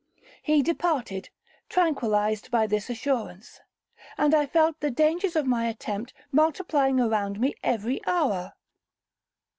[0.41, 1.29] He departed
[1.69, 3.59] tranquillized by this assurance;
[4.17, 8.53] and I felt the dangers of my attempt multiplying around me every hour.